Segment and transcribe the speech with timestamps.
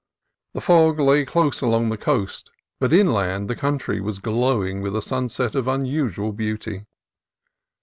[0.55, 5.01] The fog lay close along the coast, but inland the country was glowing with a
[5.03, 6.87] sunset of unusual beauty.